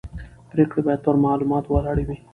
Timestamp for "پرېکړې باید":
0.51-1.01